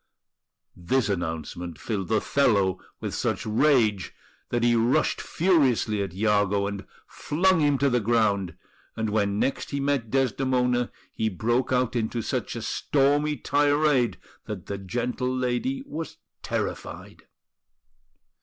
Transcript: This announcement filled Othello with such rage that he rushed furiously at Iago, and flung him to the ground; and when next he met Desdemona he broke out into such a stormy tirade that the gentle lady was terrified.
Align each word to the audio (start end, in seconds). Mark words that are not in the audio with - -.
This 0.75 1.09
announcement 1.09 1.77
filled 1.79 2.11
Othello 2.11 2.79
with 2.99 3.13
such 3.13 3.45
rage 3.45 4.15
that 4.49 4.63
he 4.63 4.75
rushed 4.75 5.21
furiously 5.21 6.01
at 6.01 6.11
Iago, 6.15 6.65
and 6.65 6.87
flung 7.05 7.59
him 7.61 7.77
to 7.77 7.87
the 7.87 7.99
ground; 7.99 8.55
and 8.95 9.11
when 9.11 9.37
next 9.37 9.69
he 9.69 9.79
met 9.79 10.09
Desdemona 10.09 10.91
he 11.13 11.29
broke 11.29 11.71
out 11.71 11.95
into 11.95 12.23
such 12.23 12.55
a 12.55 12.63
stormy 12.63 13.37
tirade 13.37 14.17
that 14.45 14.65
the 14.65 14.79
gentle 14.79 15.37
lady 15.37 15.83
was 15.85 16.17
terrified. 16.41 17.27